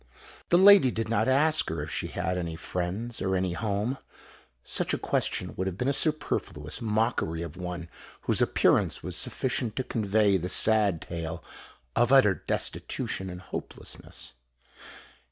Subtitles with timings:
[0.49, 3.99] The lady did not ask her if she had any friends, or any home.
[4.63, 7.87] Such a question would have been a superfluous mockery of one
[8.21, 11.43] whose appearance was sufficient to convey the sad tale
[11.95, 14.33] of utter destitution and hopelessness.